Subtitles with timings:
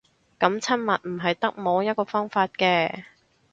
[0.39, 3.03] 噉親密唔係得摸一個方法嘅